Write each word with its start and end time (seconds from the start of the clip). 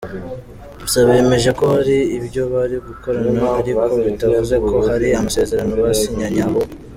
Gusa 0.81 0.99
bemeje 1.07 1.49
ko 1.57 1.63
hari 1.73 1.97
ibyo 2.17 2.43
bari 2.53 2.77
gukorana 2.87 3.43
ariko 3.59 3.89
bitavuze 4.05 4.55
ko 4.67 4.75
hari 4.87 5.07
amasezerano 5.19 5.73
basinyanye 5.87 6.39
ahubwo. 6.47 6.75